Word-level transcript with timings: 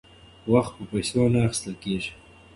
وخت 0.53 0.71
په 0.77 0.83
پیسو 0.91 1.21
نه 1.33 1.39
اخیستل 1.47 1.73
کیږي. 1.83 2.11